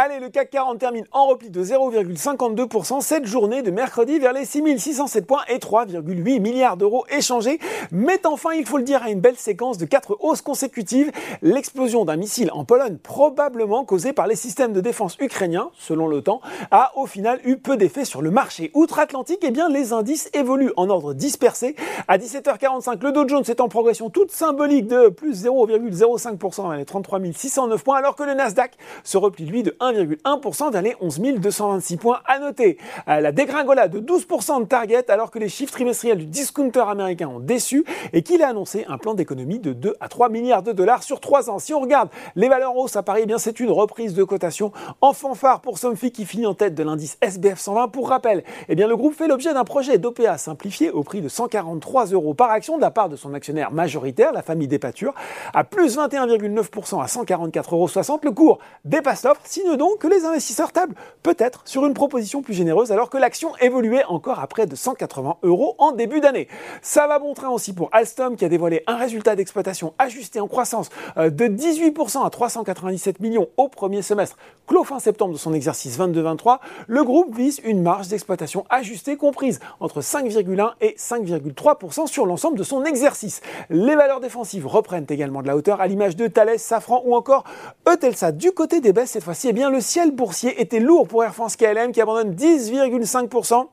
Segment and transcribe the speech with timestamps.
[0.00, 4.44] Allez, le CAC 40 termine en repli de 0,52% cette journée de mercredi vers les
[4.44, 7.58] 6607 points et 3,8 milliards d'euros échangés.
[7.90, 11.10] Mais enfin, il faut le dire, à une belle séquence de quatre hausses consécutives.
[11.42, 16.40] L'explosion d'un missile en Pologne, probablement causé par les systèmes de défense ukrainiens, selon l'OTAN,
[16.70, 19.40] a au final eu peu d'effet sur le marché outre-Atlantique.
[19.42, 21.74] Eh bien, les indices évoluent en ordre dispersé.
[22.06, 27.18] À 17h45, le Dow Jones est en progression toute symbolique de plus 0,05% les 33
[27.34, 31.96] 609 points, alors que le Nasdaq se replie lui de 1,1% vers les 11 226
[31.96, 32.20] points.
[32.26, 36.26] À noter euh, la dégringolade de 12% de target alors que les chiffres trimestriels du
[36.26, 40.28] discounter américain ont déçu et qu'il a annoncé un plan d'économie de 2 à 3
[40.28, 41.58] milliards de dollars sur 3 ans.
[41.58, 44.72] Si on regarde les valeurs hausses à Paris, eh bien c'est une reprise de cotation
[45.00, 47.88] en fanfare pour Somfy qui finit en tête de l'indice SBF 120.
[47.88, 51.28] Pour rappel, eh bien le groupe fait l'objet d'un projet d'OPA simplifié au prix de
[51.28, 55.14] 143 euros par action de la part de son actionnaire majoritaire, la famille des pâtures,
[55.54, 58.20] à plus 21,9% à 144,60 euros.
[58.22, 62.54] Le cours dépasse l'offre, signe donc que les investisseurs tablent peut-être sur une proposition plus
[62.54, 66.48] généreuse alors que l'action évoluait encore à près de 180 euros en début d'année.
[66.82, 70.48] Ça va bon train aussi pour Alstom qui a dévoilé un résultat d'exploitation ajusté en
[70.48, 75.54] croissance euh, de 18% à 397 millions au premier semestre, clos fin septembre de son
[75.54, 76.58] exercice 22-23.
[76.86, 82.62] Le groupe vise une marge d'exploitation ajustée comprise entre 5,1 et 5,3% sur l'ensemble de
[82.62, 83.40] son exercice.
[83.70, 87.44] Les valeurs défensives reprennent également de la hauteur à l'image de Thales, Safran ou encore
[87.88, 88.32] Eutelsat.
[88.32, 91.34] Du côté des baisses cette fois-ci, eh bien le ciel boursier était lourd pour Air
[91.34, 93.68] France KLM qui abandonne 10,5%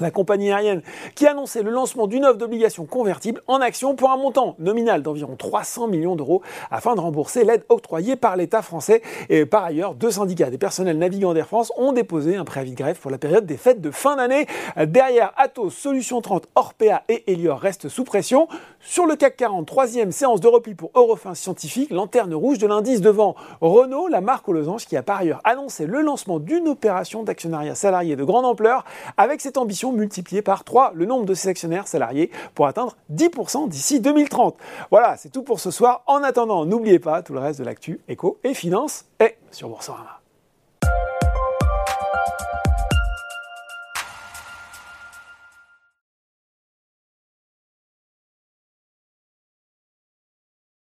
[0.00, 0.82] la compagnie aérienne
[1.14, 5.02] qui a annoncé le lancement d'une offre d'obligation convertible en action pour un montant nominal
[5.02, 9.02] d'environ 300 millions d'euros afin de rembourser l'aide octroyée par l'État français.
[9.28, 12.76] Et par ailleurs, deux syndicats des personnels navigants d'Air France ont déposé un préavis de
[12.76, 14.46] grève pour la période des fêtes de fin d'année.
[14.76, 18.48] Derrière, Atos, Solution 30, Orpea et Elior restent sous pression.
[18.80, 23.00] Sur le CAC 40, troisième séance de repli pour Eurofin Scientifique, lanterne rouge de l'indice
[23.00, 27.22] devant Renault, la marque aux losanges qui a par ailleurs annoncé le lancement d'une opération
[27.22, 28.84] d'actionnariat salarié de grande ampleur
[29.16, 33.68] avec cette ambition multiplié par 3 le nombre de ses actionnaires salariés pour atteindre 10%
[33.68, 34.56] d'ici 2030.
[34.90, 36.02] Voilà, c'est tout pour ce soir.
[36.06, 40.20] En attendant, n'oubliez pas, tout le reste de l'actu éco et finance est sur Boursorama.